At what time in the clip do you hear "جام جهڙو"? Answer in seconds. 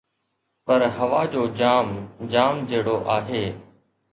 2.33-2.95